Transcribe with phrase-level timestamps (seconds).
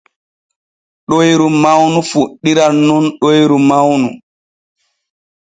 [1.09, 4.09] Ɗoyru mawnu fuɗɗiran nun ɗoyru mawnu.